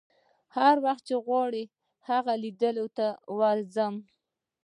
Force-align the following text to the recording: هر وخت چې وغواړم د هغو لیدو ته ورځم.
هر 0.57 0.75
وخت 0.85 1.03
چې 1.07 1.13
وغواړم 1.17 1.65
د 1.69 1.71
هغو 2.07 2.33
لیدو 2.43 2.85
ته 2.97 3.07
ورځم. 3.37 3.93